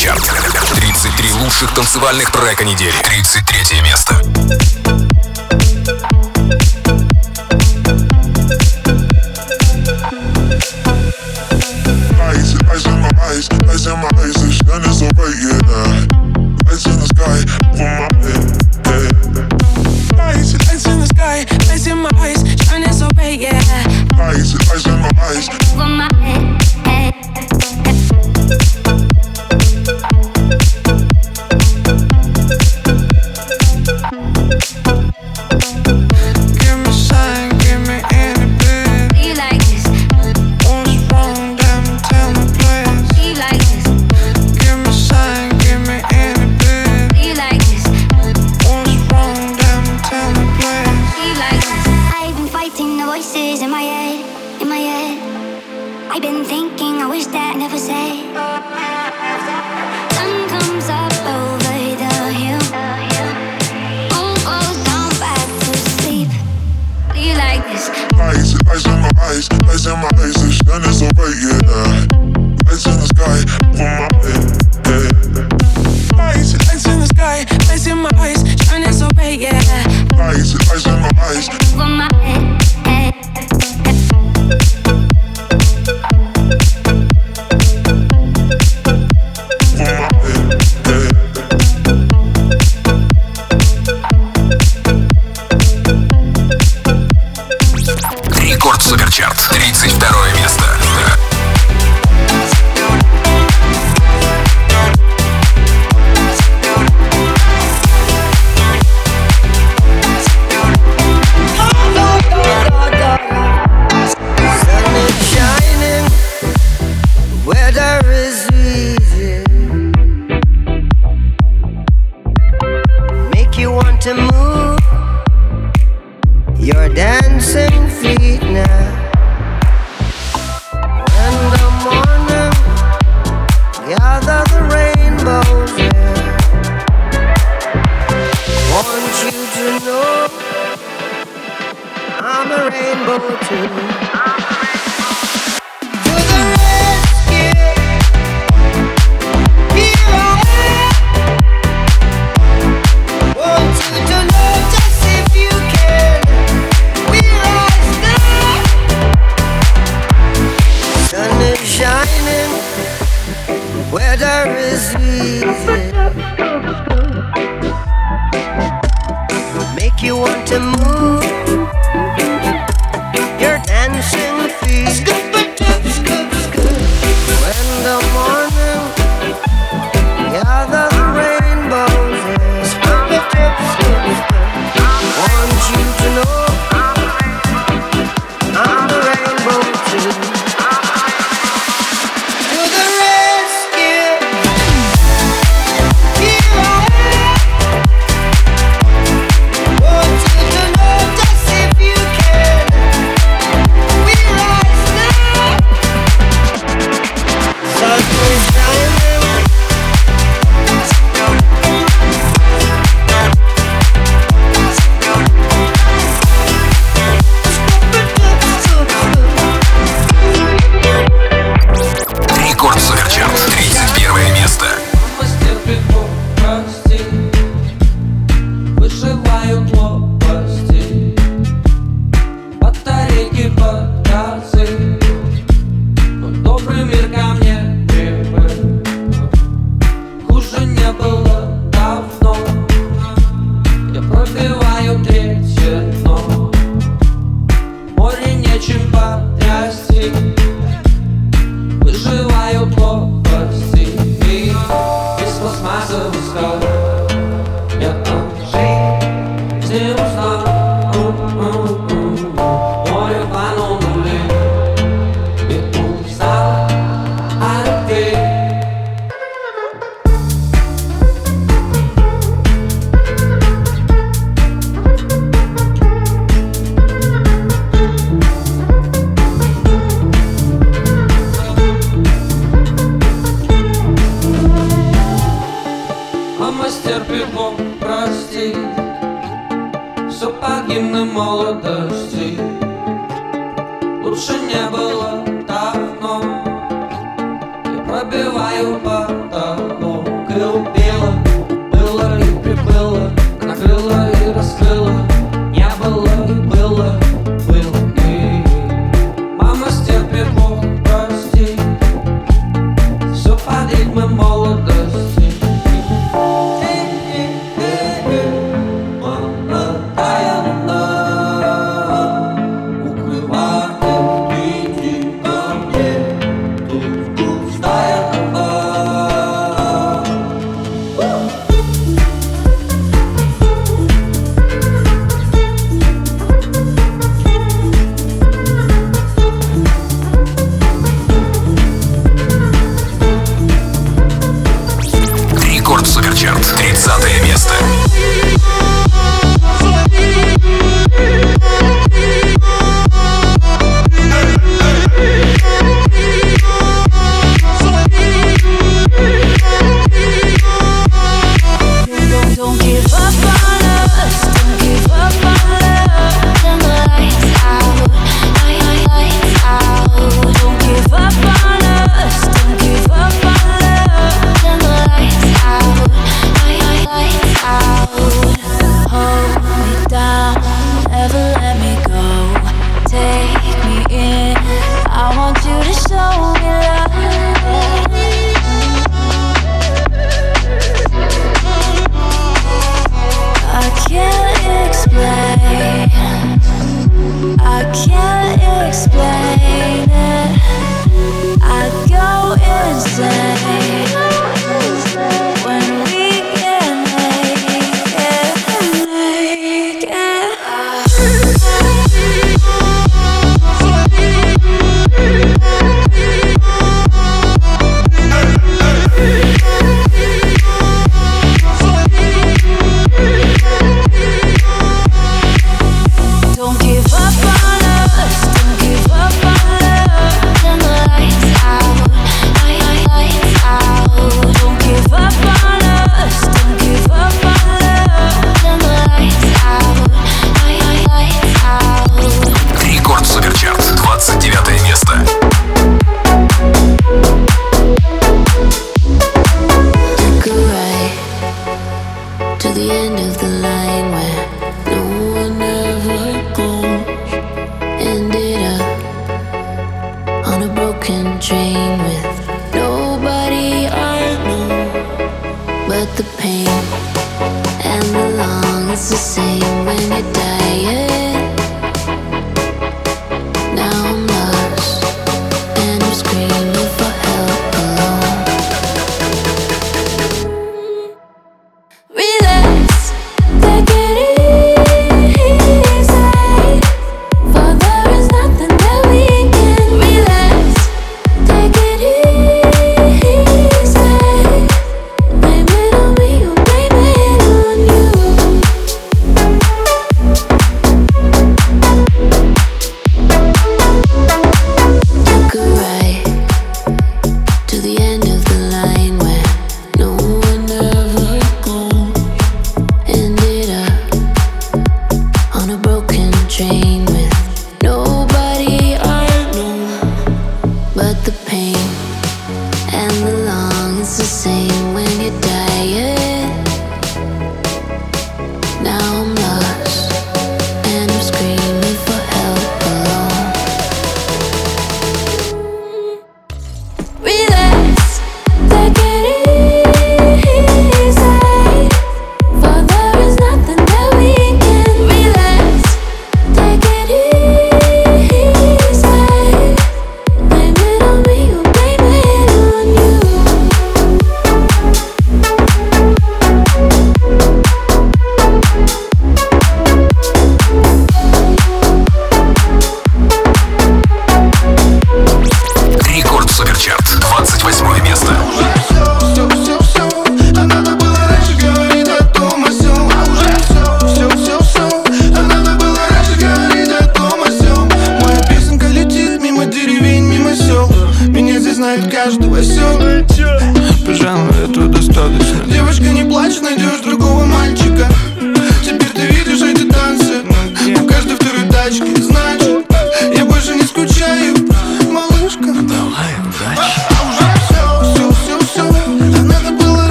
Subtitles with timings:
[0.00, 0.22] Суперчарт.
[0.76, 2.94] 33 лучших танцевальных трека недели.
[3.02, 5.09] 33 место.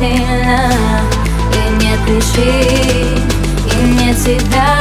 [0.00, 0.72] Касательно.
[1.52, 3.30] И нет причин,
[3.66, 4.78] и нет тебя,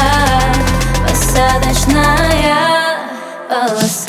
[1.07, 2.55] посадочная
[3.49, 4.08] полоса.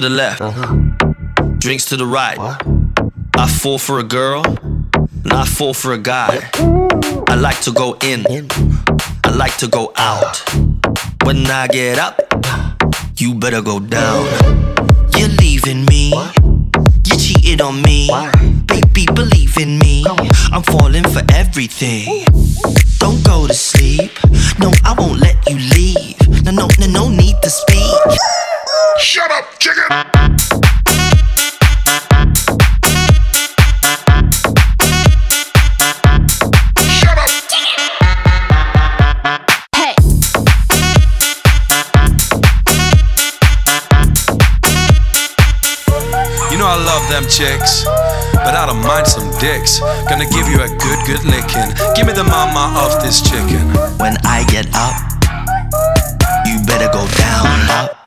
[0.00, 0.74] to the left, uh-huh.
[1.58, 2.38] drinks to the right.
[2.38, 2.62] What?
[3.36, 4.42] I fall for a girl,
[5.24, 6.48] not fall for a guy.
[7.26, 8.24] I like to go in,
[9.24, 10.42] I like to go out.
[11.24, 12.20] When I get up,
[13.16, 14.26] you better go down.
[15.16, 16.12] You're leaving me,
[17.04, 18.08] you cheated on me.
[18.66, 20.04] Baby, believe in me,
[20.52, 22.24] I'm falling for everything.
[22.98, 24.12] Don't go to sleep,
[24.60, 26.44] no, I won't let you leave.
[26.44, 28.47] No, no, no, no need to speak.
[29.00, 30.18] Shut up, chicken!
[46.68, 47.84] I love them chicks,
[48.34, 49.80] but I don't mind some dicks.
[50.06, 51.72] Gonna give you a good, good licking.
[51.96, 53.72] Give me the mama of this chicken.
[53.96, 54.94] When I get up,
[56.46, 57.97] you better go down up.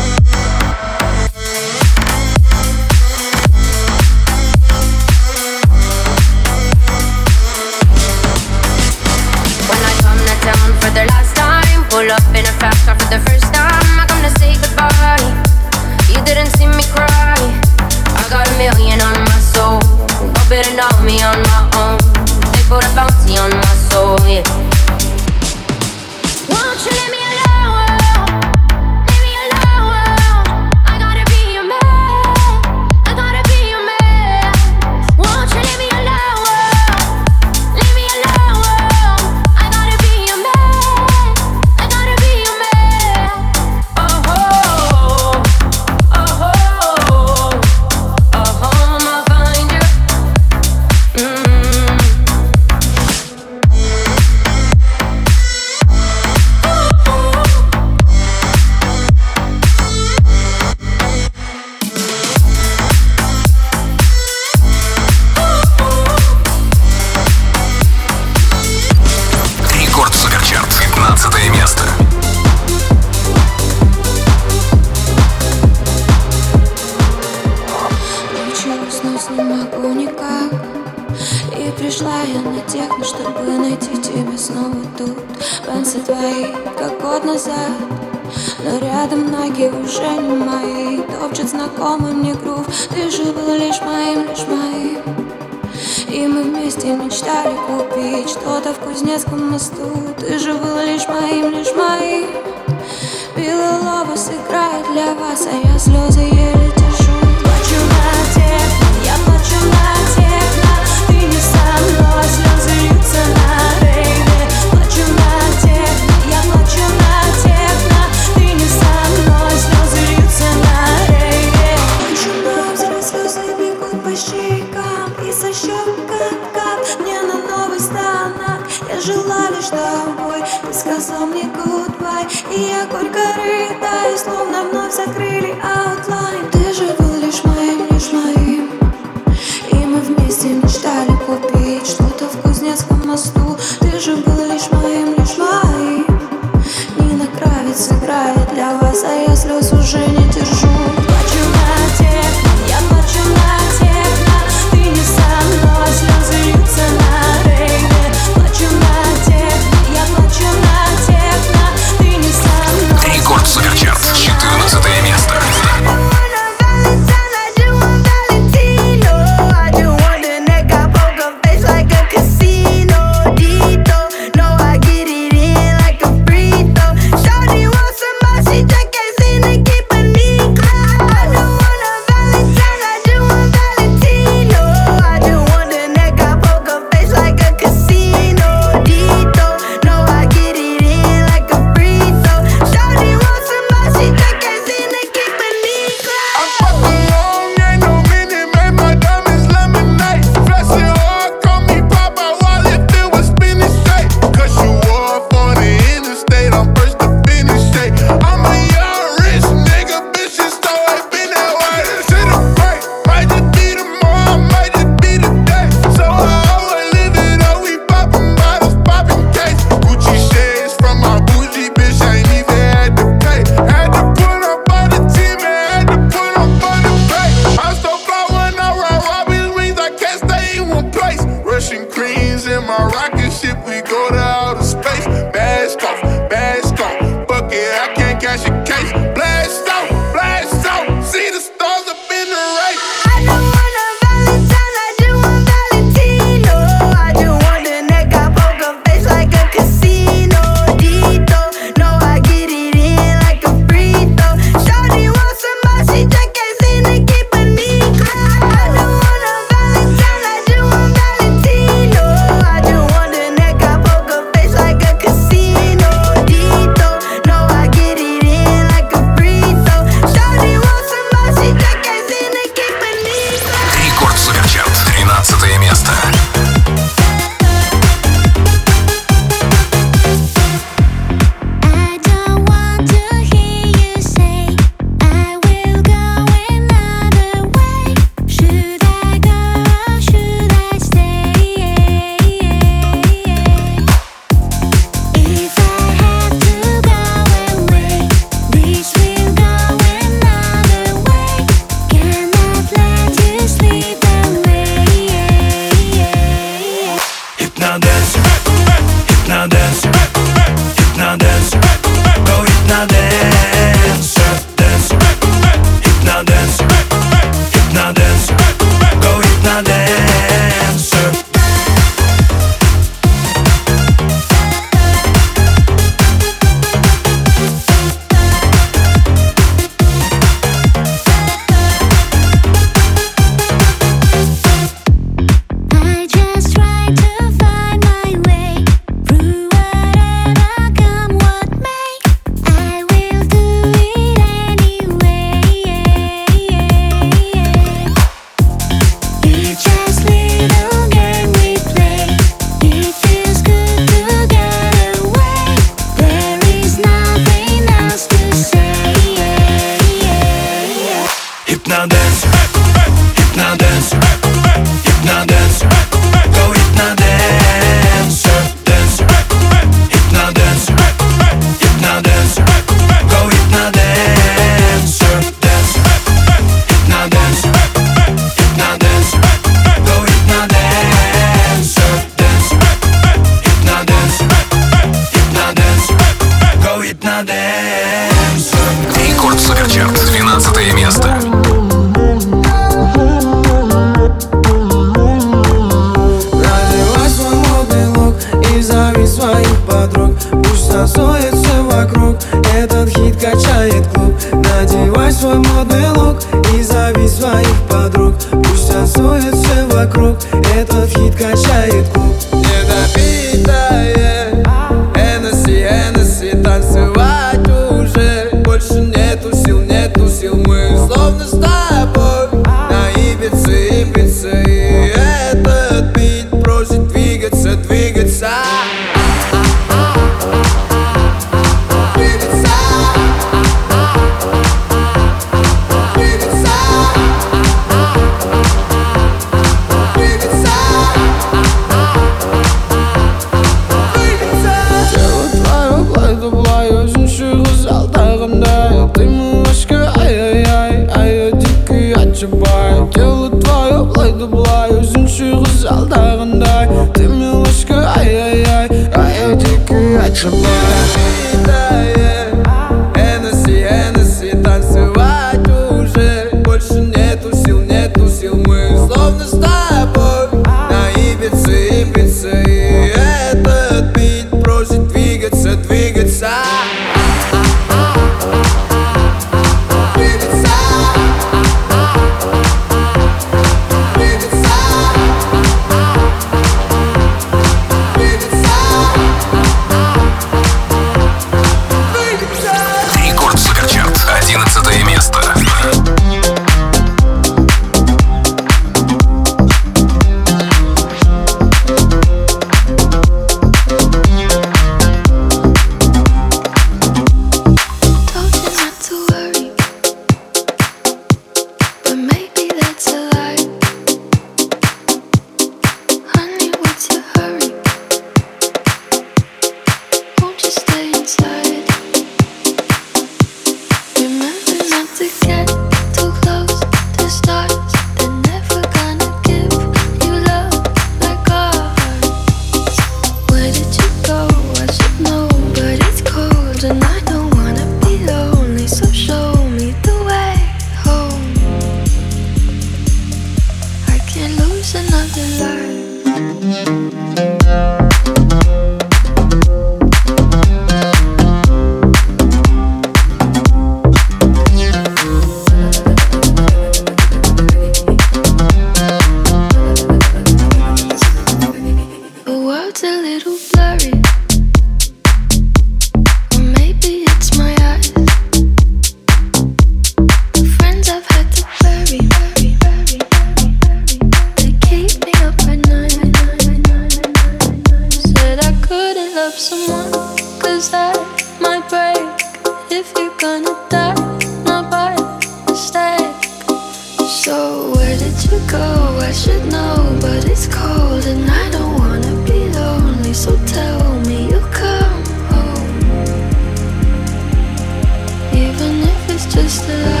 [599.43, 600.00] is the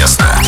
[0.00, 0.39] место.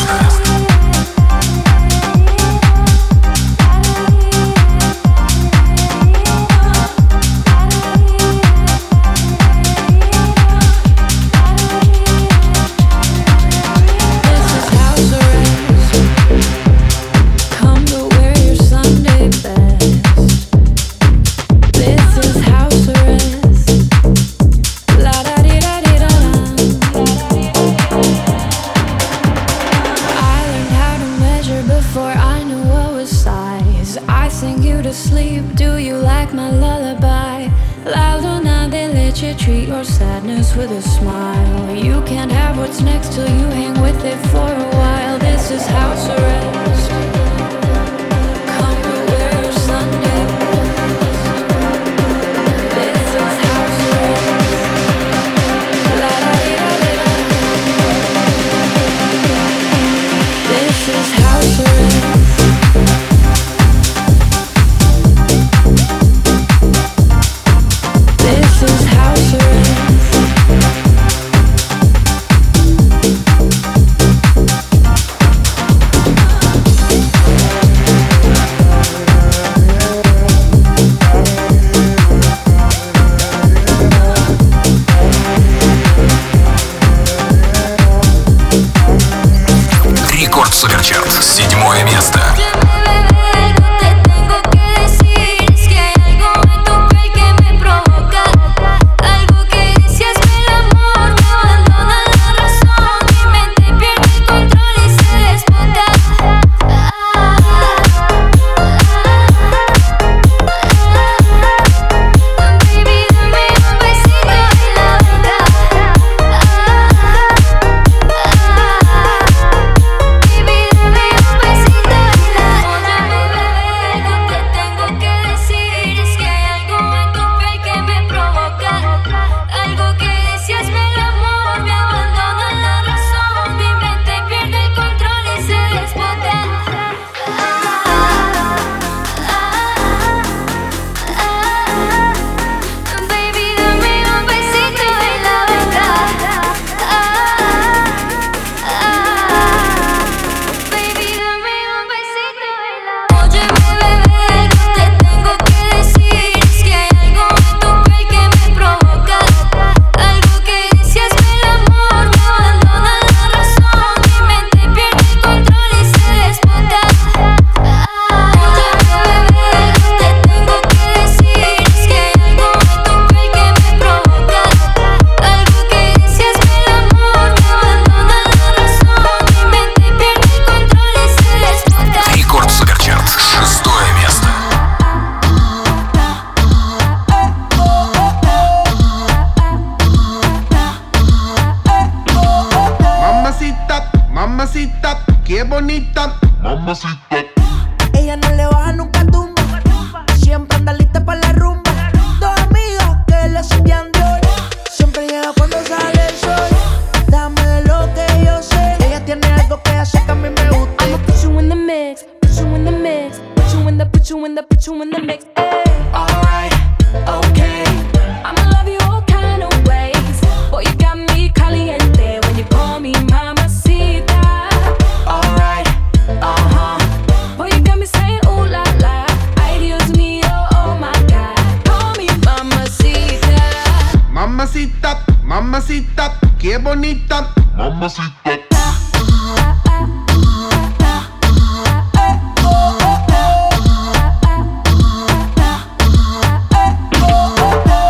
[236.73, 237.29] bonita.
[237.55, 238.39] Mamacita.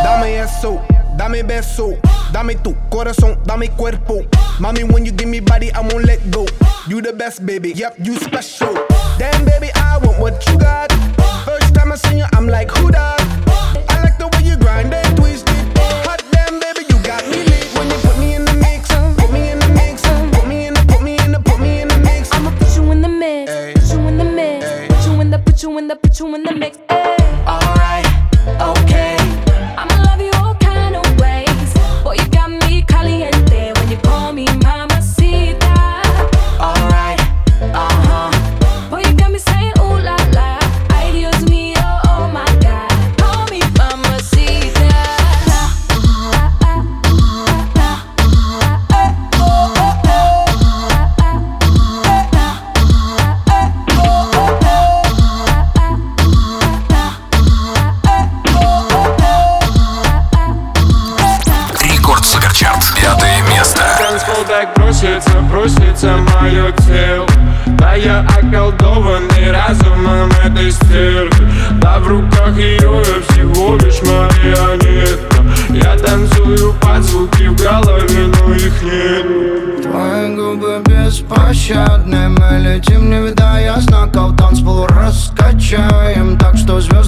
[0.04, 0.82] Dame eso,
[1.18, 1.98] dame beso.
[2.34, 4.22] Dame tu corazón, dame cuerpo.
[4.60, 6.46] Mommy, when you give me body, I won't let go.
[6.88, 7.72] You the best, baby.
[7.74, 8.83] Yep, you special.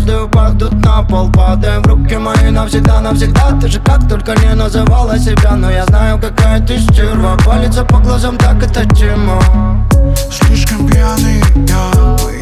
[0.06, 3.58] Если упадут на пол, падаем в руки мои навсегда, навсегда.
[3.60, 7.36] Ты же как только не называла себя Но я знаю, какая ты стерва.
[7.44, 9.42] Палится по глазам, так это тема
[10.30, 12.35] Слишком пьяный я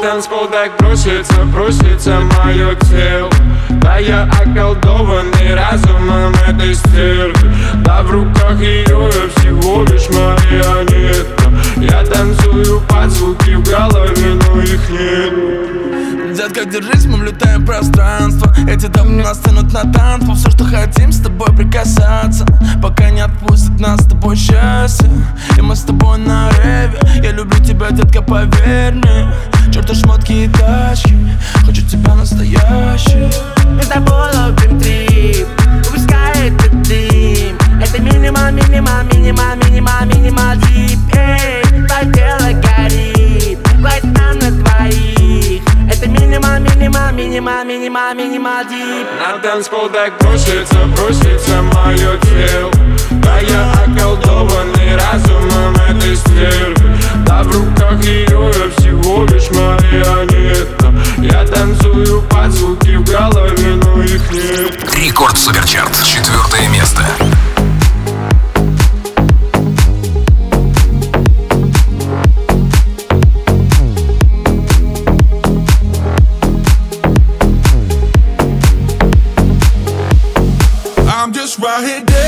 [0.00, 3.30] танцпол так бросится, бросится мое тело.
[3.82, 7.52] Да я околдованный разумом этой стервы
[7.84, 11.44] Да в руках ее я всего лишь марионетка.
[11.76, 15.99] Я танцую под звуки в голове, но их нет.
[16.34, 18.54] Детка, держись, мы влетаем в пространство.
[18.68, 20.36] Эти давно настанут на танцпол.
[20.36, 22.46] Все, что хотим с тобой прикасаться.
[22.80, 25.10] Пока не отпустит нас с тобой счастье.
[25.56, 26.98] И мы с тобой на реве.
[27.22, 29.34] Я люблю тебя, детка, поверь мне.
[29.72, 31.16] Черт, а шмотки и тачки.
[31.66, 33.28] Хочу тебя настоящий
[33.68, 35.48] Мы с тобой ловим трип.
[35.88, 37.58] Упускает этот дым.
[37.82, 41.00] Это минимал, минимал, минимал, минимал, минимал, дип
[47.20, 49.06] минимал, минимал, минимал дип.
[49.18, 52.72] На танцпол так бросится, бросится мое тело.
[53.10, 56.74] Да я околдованный разумом этой стрель
[57.26, 60.94] Да в руках ее я всего лишь марионетка.
[61.18, 64.94] Я танцую под звуки в голове, но их нет.
[64.94, 67.04] Рекорд Суперчарт, четвертое место.
[81.60, 82.19] right here.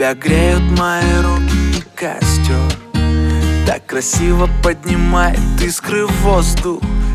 [0.00, 2.56] Тебя греют мои руки и костер.
[3.66, 6.80] Так красиво поднимает искры в воздух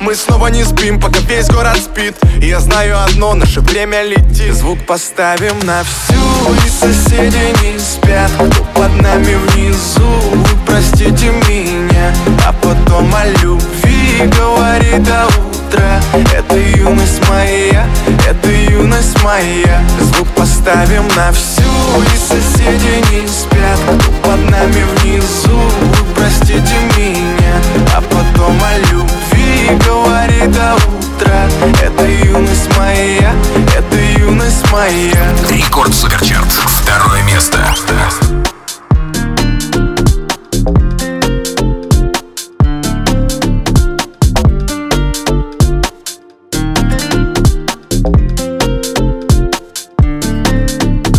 [0.00, 2.14] мы снова не спим, пока весь город спит.
[2.40, 4.54] И я знаю одно, наше время летит.
[4.54, 8.30] Звук поставим на всю И соседи не спят.
[8.36, 12.12] Кто под нами внизу Вы простите меня.
[12.46, 16.00] А потом о любви Говори до утра
[16.34, 17.86] Это юность моя
[18.28, 19.82] Это юность моя.
[20.00, 23.78] Звук поставим на всю И соседи не спят.
[23.86, 27.54] Кто под нами внизу Вы простите меня.
[27.96, 29.23] А потом о любви
[29.66, 31.48] Говори до утра
[31.82, 33.32] Это юность моя
[33.74, 36.46] Это юность моя Рекорд Суперчарт.
[36.52, 37.58] Второе место.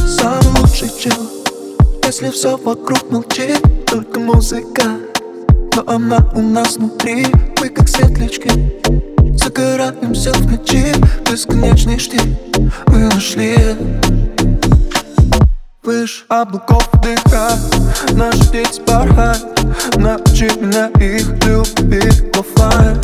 [0.06, 1.30] Самый лучший чел
[2.04, 4.84] Если все вокруг молчит Только музыка
[5.76, 7.28] Но она у нас внутри.
[7.60, 8.50] Мы как светлячки
[9.36, 10.94] Загораемся в ночи
[11.30, 12.38] Бесконечный штиль
[12.88, 13.58] Мы нашли.
[15.84, 17.52] Выше облаков дыха
[18.14, 19.46] Наши птицы порхают
[19.98, 22.98] Научи меня их любить оффлайн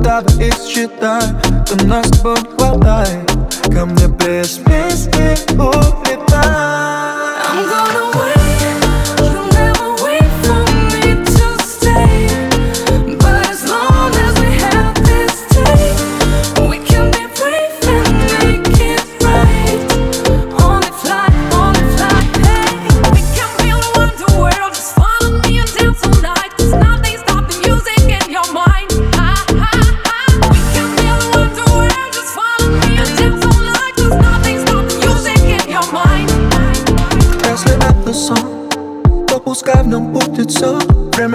[0.00, 1.22] Давай их считай
[1.66, 3.30] То нас с тобой хватает.
[3.64, 6.77] Ко мне без песни улетай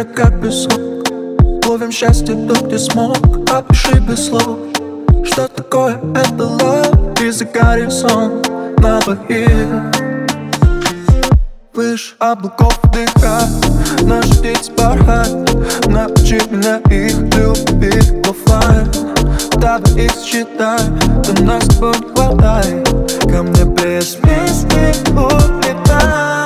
[0.03, 1.07] Время как песок.
[1.65, 3.17] Ловим счастье тут, где смог.
[3.49, 4.57] Опиши без слов
[5.23, 8.41] Что такое это love И загорит сон
[8.79, 9.93] на двоих.
[11.73, 13.47] Выше облаков дыха
[14.01, 18.27] Наши птицы порхают Научи меня их любить.
[18.27, 18.91] Оффлайн
[19.57, 20.79] Давай их считай.
[21.23, 22.89] То нас с тобой не хватает
[23.21, 26.42] Ко мне без песни улетай